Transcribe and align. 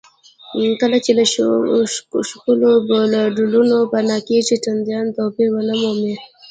کله 0.81 0.97
چې 1.05 1.11
له 1.17 1.23
ښکلو 2.31 2.69
بولیوارډونو 2.87 3.77
پناه 3.91 4.21
کېږئ 4.27 4.57
چندان 4.65 5.05
توپیر 5.15 5.49
ونه 5.53 5.73
مومئ. 5.81 6.15